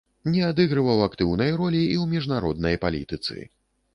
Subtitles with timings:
[0.35, 3.37] Не адыгрываў актыўнай ролі і ў міжнароднай палітыцы.